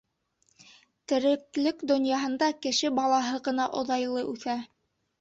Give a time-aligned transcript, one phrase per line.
[1.13, 4.61] Тереклек донъяһында кеше балаһы ғына оҙайлы үҫә.